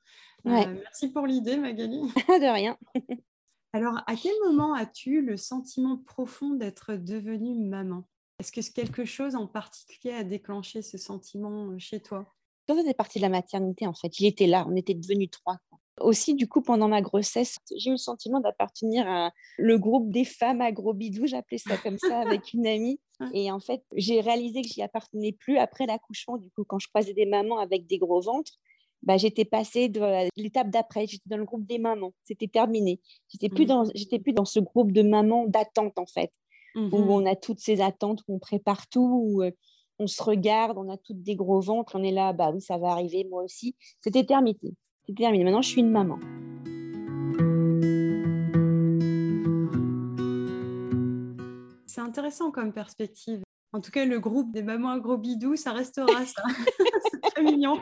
[0.47, 2.01] Euh, merci pour l'idée, Magali.
[2.29, 2.77] de rien.
[3.73, 8.05] Alors, à quel moment as-tu le sentiment profond d'être devenue maman?
[8.39, 12.33] Est-ce que quelque chose en particulier a déclenché ce sentiment euh, chez toi?
[12.69, 15.31] Quand on est parti de la maternité, en fait, il était là, on était devenus
[15.31, 15.59] trois.
[16.01, 20.25] Aussi, du coup, pendant ma grossesse, j'ai eu le sentiment d'appartenir à le groupe des
[20.25, 23.01] femmes à gros bidous, j'appelais ça comme ça, avec une amie.
[23.35, 26.37] Et en fait, j'ai réalisé que j'y appartenais plus après l'accouchement.
[26.37, 28.53] Du coup, quand je croisais des mamans avec des gros ventres,
[29.03, 30.01] bah, j'étais passée de
[30.37, 33.01] l'étape d'après, j'étais dans le groupe des mamans, c'était terminé.
[33.29, 36.33] J'étais plus, dans, j'étais plus dans ce groupe de mamans d'attente en fait,
[36.75, 39.45] où mmh on a toutes ces attentes, où on prépare tout, où
[39.99, 42.79] on se regarde, on a toutes des gros ventres, on est là, bah oui, ça
[42.79, 43.77] va arriver, moi aussi.
[44.01, 44.75] C'était terminé.
[45.07, 45.45] C'était terminé.
[45.45, 46.19] Maintenant, je suis une maman.
[51.87, 53.43] C'est intéressant comme perspective.
[53.73, 56.43] En tout cas, le groupe des mamans à gros bidou, ça restera ça.
[57.11, 57.81] C'est très mignon.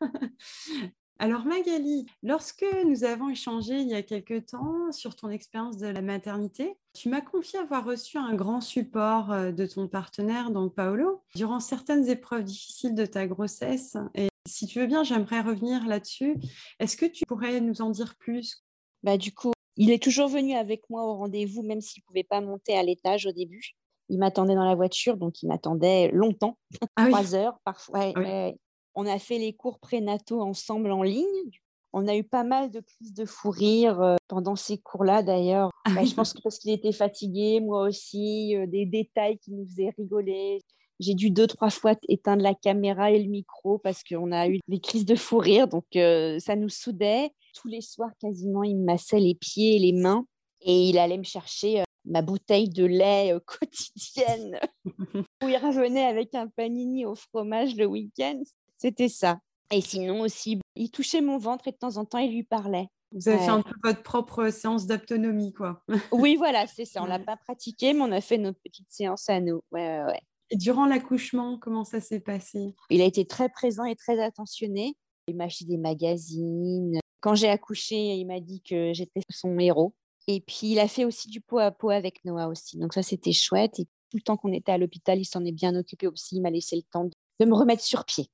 [1.18, 5.86] Alors Magali, lorsque nous avons échangé il y a quelque temps sur ton expérience de
[5.86, 10.74] la maternité, tu m'as confié avoir reçu un grand support euh, de ton partenaire, donc
[10.74, 13.96] Paolo, durant certaines épreuves difficiles de ta grossesse.
[14.14, 16.36] Et Si tu veux bien, j'aimerais revenir là-dessus.
[16.78, 18.64] Est-ce que tu pourrais nous en dire plus?
[19.02, 22.24] Bah, Du coup, il est toujours venu avec moi au rendez-vous, même s'il ne pouvait
[22.24, 23.72] pas monter à l'étage au début.
[24.08, 26.56] Il m'attendait dans la voiture, donc il m'attendait longtemps,
[26.94, 28.12] ah trois heures parfois.
[28.14, 28.50] Ah
[28.94, 31.50] on a fait les cours prénataux ensemble en ligne.
[31.92, 35.70] On a eu pas mal de crises de fou rire euh, pendant ces cours-là d'ailleurs.
[35.84, 39.52] Ah bah, je pense que parce qu'il était fatigué, moi aussi, euh, des détails qui
[39.52, 40.62] nous faisaient rigoler.
[41.00, 44.60] J'ai dû deux, trois fois éteindre la caméra et le micro parce qu'on a eu
[44.68, 45.68] des crises de fou rire.
[45.68, 47.30] Donc, euh, ça nous soudait.
[47.54, 50.26] Tous les soirs, quasiment, il me massait les pieds et les mains
[50.60, 54.58] et il allait me chercher ma bouteille de lait quotidienne
[55.42, 58.42] où il revenait avec un panini au fromage le week-end.
[58.76, 59.38] C'était ça.
[59.72, 62.88] Et sinon aussi, il touchait mon ventre et de temps en temps, il lui parlait.
[63.12, 65.82] Vous avez fait un peu votre propre séance d'autonomie, quoi.
[66.12, 67.02] oui, voilà, c'est ça.
[67.02, 69.62] On l'a pas pratiqué, mais on a fait notre petite séance à nous.
[69.72, 72.74] Ouais, ouais, Et durant l'accouchement, comment ça s'est passé?
[72.90, 74.96] Il a été très présent et très attentionné.
[75.28, 77.00] Il m'a acheté des magazines.
[77.20, 79.94] Quand j'ai accouché, il m'a dit que j'étais son héros.
[80.28, 82.78] Et puis, il a fait aussi du pot à pot avec Noah aussi.
[82.78, 83.78] Donc, ça, c'était chouette.
[83.80, 86.36] Et tout le temps qu'on était à l'hôpital, il s'en est bien occupé aussi.
[86.36, 87.04] Il m'a laissé le temps
[87.40, 88.30] de me remettre sur pied.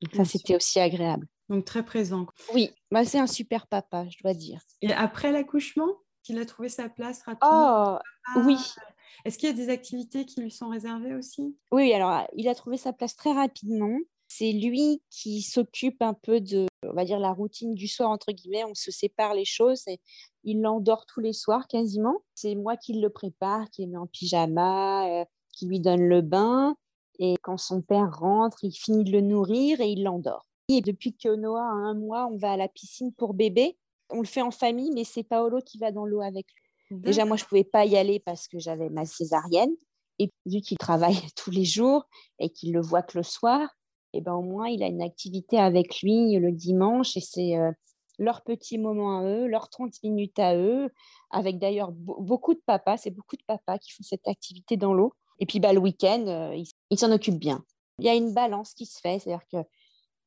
[0.00, 1.26] Donc ça, c'était aussi agréable.
[1.48, 2.26] Donc très présent.
[2.54, 4.60] Oui, bah, c'est un super papa, je dois dire.
[4.80, 5.88] Et après l'accouchement,
[6.28, 7.98] il a trouvé sa place rapidement?
[8.36, 8.56] Oh, oui.
[9.24, 11.56] Est-ce qu'il y a des activités qui lui sont réservées aussi?
[11.72, 13.98] Oui, alors il a trouvé sa place très rapidement.
[14.28, 18.30] C'est lui qui s'occupe un peu de, on va dire, la routine du soir, entre
[18.32, 18.64] guillemets.
[18.64, 19.82] On se sépare les choses.
[19.88, 20.00] Et
[20.44, 22.22] il l'endort tous les soirs quasiment.
[22.34, 26.20] C'est moi qui le prépare, qui le met en pyjama, euh, qui lui donne le
[26.20, 26.76] bain.
[27.18, 30.46] Et quand son père rentre, il finit de le nourrir et il l'endort.
[30.68, 33.76] Et depuis que Noah a un mois, on va à la piscine pour bébé.
[34.10, 36.59] On le fait en famille, mais c'est Paolo qui va dans l'eau avec lui.
[36.90, 39.70] Déjà, moi, je ne pouvais pas y aller parce que j'avais ma césarienne.
[40.18, 42.04] Et vu qu'il travaille tous les jours
[42.38, 43.60] et qu'il le voit que le soir,
[44.12, 47.16] et eh ben, au moins, il a une activité avec lui le dimanche.
[47.16, 47.70] Et c'est euh,
[48.18, 50.90] leur petit moment à eux, leurs 30 minutes à eux,
[51.30, 52.96] avec d'ailleurs beaucoup de papas.
[52.96, 55.12] C'est beaucoup de papas qui font cette activité dans l'eau.
[55.38, 57.64] Et puis bah, le week-end, euh, il, s'en occupe bien.
[57.98, 59.46] Il y a une balance qui se fait, c'est-à-dire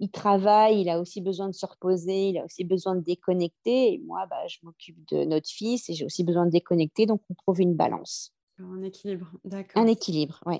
[0.03, 3.93] qu'il travaille, il a aussi besoin de se reposer, il a aussi besoin de déconnecter.
[3.93, 7.21] Et moi, bah, je m'occupe de notre fils et j'ai aussi besoin de déconnecter, donc
[7.29, 8.33] on trouve une balance.
[8.59, 9.81] Un équilibre, d'accord.
[9.81, 10.57] Un équilibre, oui.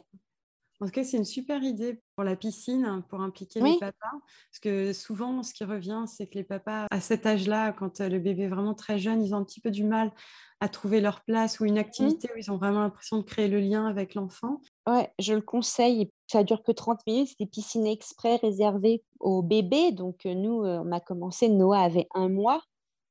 [0.81, 3.93] En tout cas, c'est une super idée pour la piscine, pour impliquer les papas.
[4.01, 8.19] Parce que souvent, ce qui revient, c'est que les papas, à cet âge-là, quand le
[8.19, 10.11] bébé est vraiment très jeune, ils ont un petit peu du mal
[10.59, 11.77] à trouver leur place ou une mmh.
[11.77, 14.61] activité où ils ont vraiment l'impression de créer le lien avec l'enfant.
[14.87, 16.11] Ouais, je le conseille.
[16.27, 17.29] Ça dure que 30 minutes.
[17.29, 19.91] C'est des piscines exprès réservées aux bébés.
[19.91, 21.49] Donc, euh, nous, euh, on a commencé.
[21.49, 22.61] Noah avait un mois.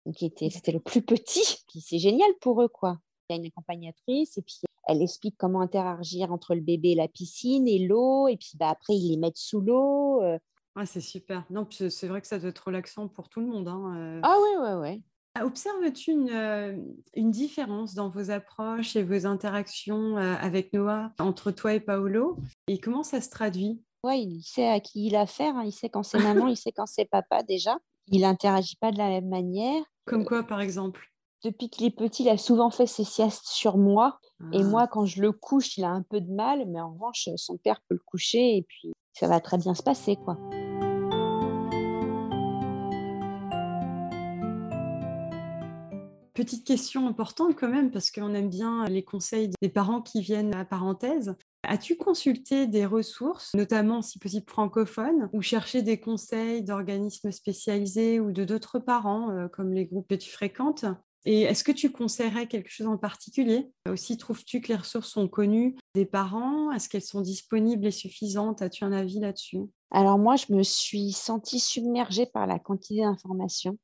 [0.07, 1.65] Donc, c'était le plus petit.
[1.81, 2.99] C'est génial pour eux, quoi.
[3.33, 7.09] Y a une accompagnatrice et puis elle explique comment interagir entre le bébé et la
[7.09, 8.29] piscine et l'eau.
[8.29, 10.23] Et puis, bah, après, ils les mettent sous l'eau.
[10.23, 10.39] Euh.
[10.85, 11.45] c'est super.
[11.51, 13.69] Non, c'est vrai que ça doit être relaxant pour tout le monde.
[13.69, 15.03] Hein, ah ouais, ouais, ouais.
[15.41, 16.77] Observes-tu une, euh,
[17.15, 22.37] une, différence dans vos approches et vos interactions euh, avec Noah entre toi et Paolo?
[22.69, 23.81] Et comment ça se traduit?
[24.05, 25.57] Oui, il sait à qui il a affaire.
[25.57, 25.65] Hein.
[25.65, 27.79] Il sait quand c'est maman, il sait quand c'est papa déjà.
[28.09, 29.83] Il n'interagit pas de la même manière.
[30.05, 31.12] Comme quoi, par exemple?
[31.45, 34.21] Depuis qu'il est petit, il a souvent fait ses siestes sur moi.
[34.53, 34.65] Et ah.
[34.65, 36.69] moi, quand je le couche, il a un peu de mal.
[36.69, 39.83] Mais en revanche, son père peut le coucher et puis ça va très bien se
[39.83, 40.39] passer, quoi.
[46.35, 50.55] Petite question importante quand même, parce qu'on aime bien les conseils des parents qui viennent
[50.55, 51.35] à parenthèse.
[51.65, 58.31] As-tu consulté des ressources, notamment si possible francophones, ou cherché des conseils d'organismes spécialisés ou
[58.31, 60.85] de d'autres parents, euh, comme les groupes que tu fréquentes?
[61.25, 63.71] Et est-ce que tu conseillerais quelque chose en particulier?
[63.89, 66.73] Aussi, trouves-tu que les ressources sont connues des parents?
[66.73, 68.61] Est-ce qu'elles sont disponibles et suffisantes?
[68.61, 69.61] As-tu un avis là-dessus?
[69.93, 73.79] Alors moi, je me suis sentie submergée par la quantité d'informations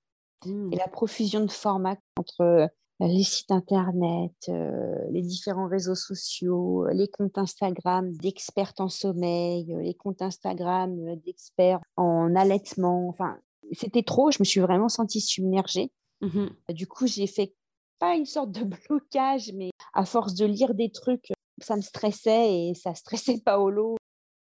[0.46, 0.70] et mmh.
[0.70, 2.66] la profusion de formats entre euh,
[3.00, 9.66] les sites internet, euh, les différents réseaux sociaux, euh, les comptes Instagram d'experts en sommeil,
[9.80, 13.08] les comptes Instagram d'experts en allaitement.
[13.08, 13.36] Enfin,
[13.72, 14.30] c'était trop.
[14.30, 15.92] Je me suis vraiment sentie submergée.
[16.20, 17.54] Mmh du coup, j'ai fait
[17.98, 22.68] pas une sorte de blocage, mais à force de lire des trucs, ça me stressait
[22.68, 23.96] et ça stressait Paolo.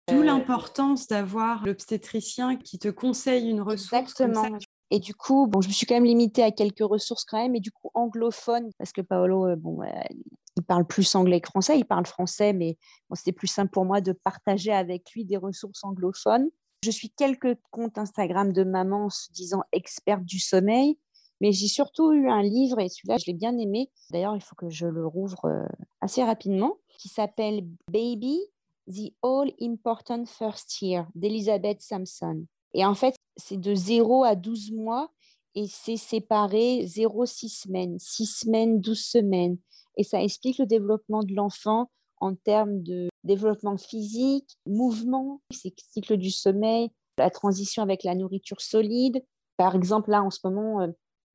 [0.08, 3.92] D'où l'importance d'avoir l'obstétricien qui te conseille une ressource.
[3.92, 4.58] Exactement.
[4.90, 7.54] Et du coup, bon, je me suis quand même limitée à quelques ressources quand même,
[7.54, 9.82] et du coup anglophone, parce que Paolo, euh, bon,
[10.56, 13.84] il parle plus anglais que français, il parle français, mais bon, c'était plus simple pour
[13.84, 16.48] moi de partager avec lui des ressources anglophones.
[16.84, 20.98] Je suis quelques comptes Instagram de maman se disant experte du sommeil,
[21.40, 23.90] mais j'ai surtout eu un livre, et celui-là, je l'ai bien aimé.
[24.10, 25.66] D'ailleurs, il faut que je le rouvre euh,
[26.00, 28.40] assez rapidement, qui s'appelle Baby,
[28.88, 32.44] The All Important First Year d'Elizabeth Sampson.
[32.74, 35.10] Et en fait, c'est de 0 à 12 mois
[35.54, 39.58] et c'est séparé 0-6 semaines, 6 semaines, 12 semaines.
[39.96, 46.30] Et ça explique le développement de l'enfant en termes de développement physique, mouvement, cycle du
[46.30, 49.22] sommeil, la transition avec la nourriture solide.
[49.56, 50.88] Par exemple, là, en ce moment, euh,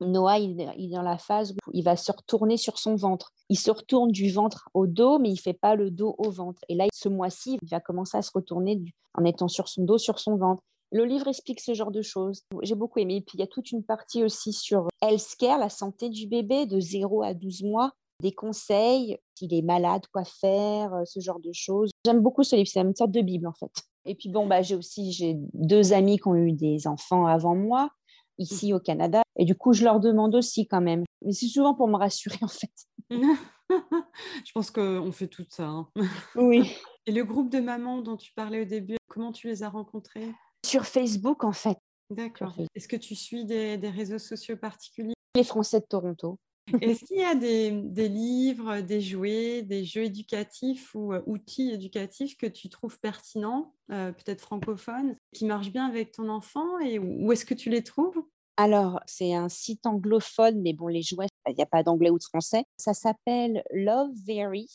[0.06, 3.32] Noah, il, est dans la phase où il va se retourner sur son ventre.
[3.50, 6.62] Il se retourne du ventre au dos, mais il fait pas le dos au ventre.
[6.70, 8.82] Et là, ce mois-ci, il va commencer à se retourner
[9.16, 10.62] en étant sur son dos, sur son ventre.
[10.92, 12.44] Le livre explique ce genre de choses.
[12.62, 13.16] J'ai beaucoup aimé.
[13.16, 16.68] Et puis, il y a toute une partie aussi sur healthcare, la santé du bébé,
[16.68, 21.40] de 0 à 12 mois, des conseils, s'il est malade, quoi faire, euh, ce genre
[21.40, 21.90] de choses.
[22.06, 22.70] J'aime beaucoup ce livre.
[22.72, 23.72] C'est une sorte de Bible, en fait.
[24.06, 27.90] Et puis, bon, bah, j'ai aussi deux amis qui ont eu des enfants avant moi
[28.38, 29.23] ici au Canada.
[29.38, 31.04] Et du coup, je leur demande aussi quand même.
[31.24, 32.72] Mais c'est souvent pour me rassurer, en fait.
[33.10, 35.68] je pense qu'on fait tout ça.
[35.68, 35.90] Hein.
[36.36, 36.76] Oui.
[37.06, 40.32] Et le groupe de mamans dont tu parlais au début, comment tu les as rencontrés
[40.66, 41.78] Sur Facebook, en fait.
[42.10, 42.56] D'accord.
[42.76, 45.14] Est-ce que tu suis des, des, réseaux sociaux particuliers?
[45.36, 46.38] Les Français de Toronto.
[46.82, 51.72] Est-ce qu'il y a des, des, livres, des jouets, des jeux éducatifs ou euh, outils
[51.72, 57.00] éducatifs que tu trouves pertinents, euh, peut-être francophones, qui marchent bien avec ton enfant et
[57.00, 58.22] où est-ce que tu les trouves?
[58.56, 62.20] Alors, c'est un site anglophone, mais bon, les jouets, il n'y a pas d'anglais ou
[62.20, 62.66] de français.
[62.78, 64.68] Ça s'appelle Love Very.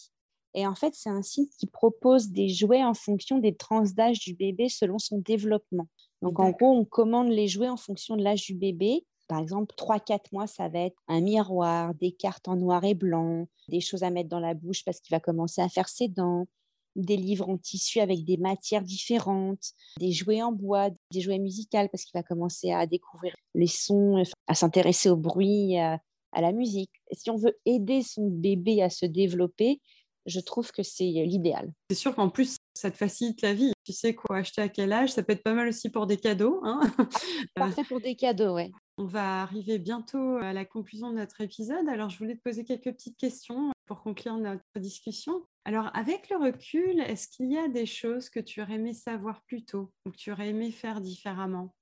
[0.55, 4.19] Et en fait, c'est un site qui propose des jouets en fonction des tranches d'âge
[4.19, 5.87] du bébé selon son développement.
[6.23, 9.07] Donc, en gros, on commande les jouets en fonction de l'âge du bébé.
[9.29, 13.47] Par exemple, 3-4 mois, ça va être un miroir, des cartes en noir et blanc,
[13.69, 16.47] des choses à mettre dans la bouche parce qu'il va commencer à faire ses dents,
[16.99, 21.89] des livres en tissu avec des matières différentes, des jouets en bois, des jouets musicaux
[21.91, 26.01] parce qu'il va commencer à découvrir les sons, à s'intéresser au bruit, à,
[26.35, 26.91] la musique.
[27.13, 29.81] si on veut aider son bébé à se développer,
[30.27, 31.73] je trouve que c'est l'idéal.
[31.91, 33.73] C'est sûr qu'en plus, ça te facilite la vie.
[33.85, 35.11] Tu sais quoi acheter à quel âge.
[35.11, 36.61] Ça peut être pas mal aussi pour des cadeaux.
[36.65, 36.81] Hein
[37.55, 38.71] Parfait pour des cadeaux, ouais.
[38.99, 41.89] On va arriver bientôt à la conclusion de notre épisode.
[41.89, 45.45] Alors, je voulais te poser quelques petites questions pour conclure notre discussion.
[45.65, 49.43] Alors, avec le recul, est-ce qu'il y a des choses que tu aurais aimé savoir
[49.43, 51.75] plus tôt ou que tu aurais aimé faire différemment?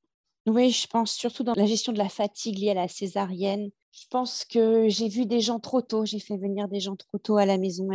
[0.46, 3.70] Oui, je pense surtout dans la gestion de la fatigue liée à la césarienne.
[3.90, 7.18] Je pense que j'ai vu des gens trop tôt, j'ai fait venir des gens trop
[7.18, 7.88] tôt à la maison.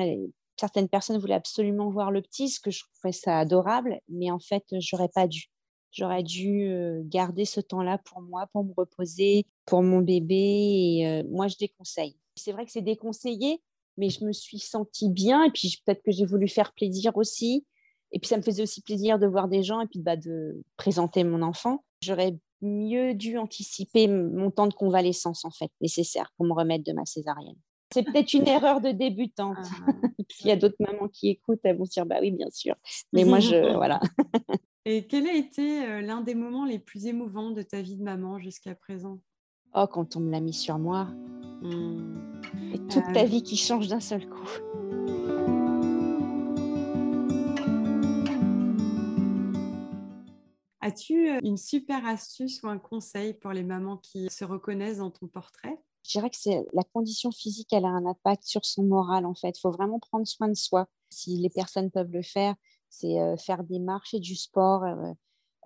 [0.60, 4.40] Certaines personnes voulaient absolument voir le petit, ce que je trouvais ça adorable, mais en
[4.40, 5.46] fait, j'aurais pas dû.
[5.92, 10.36] J'aurais dû garder ce temps-là pour moi, pour me reposer, pour mon bébé.
[10.36, 12.18] Et moi, je déconseille.
[12.36, 13.62] C'est vrai que c'est déconseillé,
[14.02, 15.44] mais je me suis sentie bien.
[15.44, 17.66] Et puis, peut-être que j'ai voulu faire plaisir aussi.
[18.12, 20.62] Et puis, ça me faisait aussi plaisir de voir des gens et puis bah, de
[20.76, 21.86] présenter mon enfant.
[22.04, 26.94] J'aurais mieux dû anticiper mon temps de convalescence, en fait, nécessaire pour me remettre de
[26.94, 27.56] ma césarienne.
[27.94, 29.58] C'est peut-être une erreur de débutante.
[29.60, 29.92] Ah.
[30.32, 32.76] S'il y a d'autres mamans qui écoutent, elles vont se dire bah oui, bien sûr.
[33.14, 34.00] Mais moi, je voilà.
[34.86, 38.04] Et quel a été euh, l'un des moments les plus émouvants de ta vie de
[38.04, 39.20] maman jusqu'à présent?
[39.76, 41.06] Oh, quand on me l'a mis sur moi.
[41.62, 42.31] Hmm.
[42.74, 43.26] Et toute ta euh.
[43.26, 44.48] vie qui change d'un seul coup.
[50.80, 55.12] As-tu euh, une super astuce ou un conseil pour les mamans qui se reconnaissent dans
[55.12, 55.78] ton portrait?
[56.06, 59.36] Je dirais que c'est la condition physique, elle a un impact sur son moral en
[59.36, 59.58] fait.
[59.58, 60.88] Il faut vraiment prendre soin de soi.
[61.10, 62.56] Si les personnes peuvent le faire,
[62.90, 64.84] c'est faire des marches et du sport.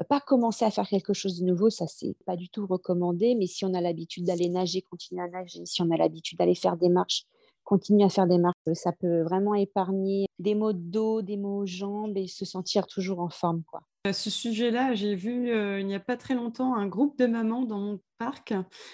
[0.04, 3.48] Pas commencer à faire quelque chose de nouveau, ça c'est pas du tout recommandé, mais
[3.48, 6.76] si on a l'habitude d'aller nager, continuer à nager, si on a l'habitude d'aller faire
[6.76, 7.24] des marches,
[7.64, 11.60] continuer à faire des marches, ça peut vraiment épargner des maux de dos, des maux
[11.60, 13.64] aux jambes et se sentir toujours en forme.
[13.72, 13.82] Quoi.
[14.06, 17.64] À ce sujet-là, j'ai vu il n'y a pas très longtemps un groupe de mamans
[17.64, 18.54] dans mon parc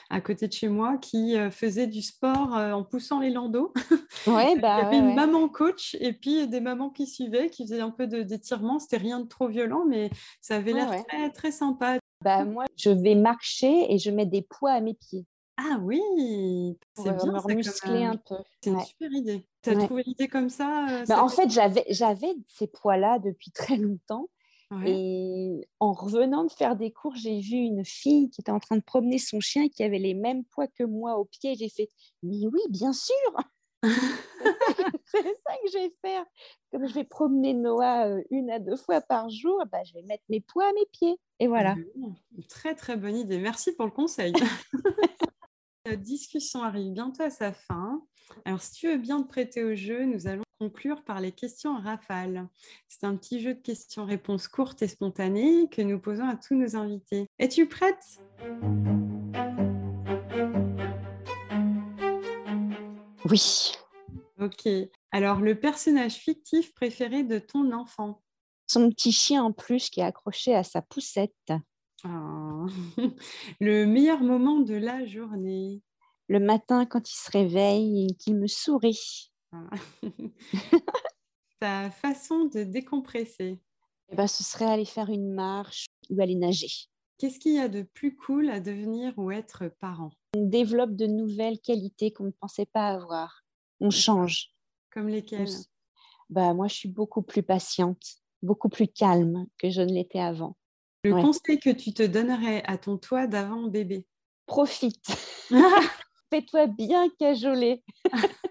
[0.10, 3.74] à côté de chez moi qui faisait du sport en poussant les landaux.
[4.28, 7.64] Ouais, bah, Il y avait une maman coach et puis des mamans qui suivaient, qui
[7.64, 8.78] faisaient un peu d'étirement.
[8.78, 11.98] C'était rien de trop violent, mais ça avait l'air très, très sympa.
[12.24, 15.26] Bah, moi, je vais marcher et je mets des poids à mes pieds.
[15.58, 16.02] Ah oui,
[16.94, 17.34] c'est bien.
[17.34, 18.36] Me muscler un peu.
[18.62, 19.46] C'est une super idée.
[19.64, 24.28] Tu as trouvé l'idée comme ça, bah, En fait, j'avais ces poids-là depuis très longtemps.
[24.86, 28.78] Et en revenant de faire des cours, j'ai vu une fille qui était en train
[28.78, 31.56] de promener son chien qui avait les mêmes poids que moi au pied.
[31.56, 31.90] J'ai fait,
[32.24, 33.36] mais oui, bien sûr,
[33.84, 36.24] c'est ça que je vais faire.
[36.72, 40.04] Comme je vais promener Noah euh, une à deux fois par jour, bah, je vais
[40.04, 41.18] mettre mes poids à mes pieds.
[41.40, 41.76] Et voilà.
[42.48, 43.40] Très, très bonne idée.
[43.40, 44.34] Merci pour le conseil.
[45.88, 48.02] Notre discussion arrive bientôt à sa fin.
[48.46, 51.76] Alors, si tu veux bien te prêter au jeu, nous allons conclure par les questions
[51.80, 52.48] rafales.
[52.88, 56.76] C'est un petit jeu de questions-réponses courtes et spontanées que nous posons à tous nos
[56.76, 57.26] invités.
[57.40, 58.22] Es-tu prête?
[63.28, 63.72] Oui.
[64.40, 64.70] Ok.
[65.12, 68.22] Alors, le personnage fictif préféré de ton enfant?
[68.68, 71.54] Son petit chien en plus qui est accroché à sa poussette.
[72.04, 72.68] Ah.
[73.60, 75.82] Le meilleur moment de la journée?
[76.28, 79.31] Le matin, quand il se réveille et qu'il me sourit.
[79.52, 79.70] Ah.
[81.60, 83.60] Ta façon de décompresser.
[84.10, 86.72] Eh ben, ce serait aller faire une marche ou aller nager.
[87.18, 90.12] Qu'est-ce qu'il y a de plus cool à devenir ou être parent?
[90.36, 93.44] On développe de nouvelles qualités qu'on ne pensait pas avoir.
[93.80, 94.56] On change.
[94.90, 95.48] Comme lesquelles?
[96.30, 98.04] Bah, Moi, je suis beaucoup plus patiente,
[98.42, 100.58] beaucoup plus calme que je ne l'étais avant.
[101.04, 104.08] Le conseil que tu te donnerais à ton toi d'avant bébé?
[104.46, 105.06] Profite.
[106.30, 107.84] Fais-toi bien cajoler.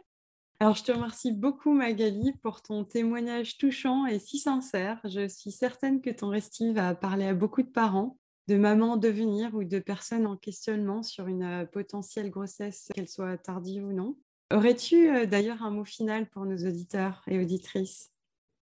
[0.62, 5.00] Alors, je te remercie beaucoup, Magali, pour ton témoignage touchant et si sincère.
[5.04, 8.96] Je suis certaine que ton récit va parler à beaucoup de parents, de mamans en
[8.98, 13.94] devenir ou de personnes en questionnement sur une euh, potentielle grossesse, qu'elle soit tardive ou
[13.94, 14.16] non.
[14.52, 18.12] Aurais-tu euh, d'ailleurs un mot final pour nos auditeurs et auditrices?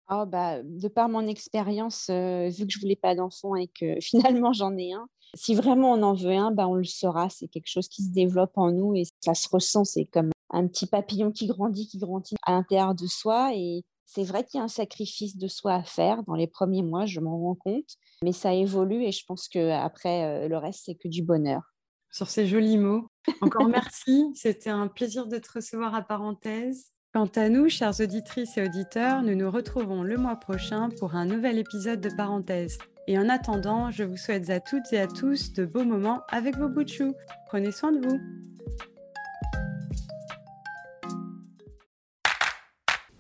[0.09, 3.99] Oh, bah, De par mon expérience, euh, vu que je voulais pas d'enfant et que
[4.01, 7.29] finalement j'en ai un, si vraiment on en veut un, bah, on le saura.
[7.29, 9.85] C'est quelque chose qui se développe en nous et ça se ressent.
[9.85, 13.53] C'est comme un petit papillon qui grandit, qui grandit à l'intérieur de soi.
[13.55, 16.23] Et c'est vrai qu'il y a un sacrifice de soi à faire.
[16.25, 17.97] Dans les premiers mois, je m'en rends compte.
[18.23, 21.63] Mais ça évolue et je pense qu'après, euh, le reste, c'est que du bonheur.
[22.11, 23.09] Sur ces jolis mots.
[23.41, 24.27] Encore merci.
[24.35, 26.93] C'était un plaisir de te recevoir à parenthèse.
[27.15, 31.25] Quant à nous, chères auditrices et auditeurs, nous nous retrouvons le mois prochain pour un
[31.25, 32.79] nouvel épisode de Parenthèse.
[33.07, 36.59] Et en attendant, je vous souhaite à toutes et à tous de beaux moments avec
[36.59, 37.15] vos bouts de chou.
[37.47, 38.19] Prenez soin de vous.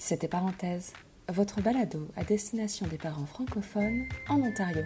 [0.09, 0.95] C'était Parenthèse,
[1.29, 4.83] votre balado à destination des parents francophones en Ontario.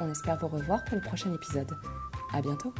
[0.00, 1.76] On espère vous revoir pour le prochain épisode.
[2.32, 2.72] À bientôt!